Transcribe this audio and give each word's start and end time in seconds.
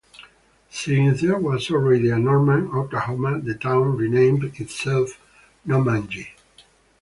Since 0.71 1.21
there 1.21 1.37
was 1.37 1.69
already 1.69 2.09
a 2.09 2.17
Norman, 2.17 2.71
Oklahoma, 2.73 3.39
the 3.39 3.53
town 3.53 3.97
renamed 3.97 4.59
itself 4.59 5.19
Normangee. 5.63 6.29